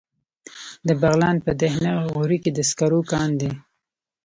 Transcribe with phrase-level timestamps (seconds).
[0.87, 3.51] د بغلان په دهنه غوري کې د سکرو کان دی.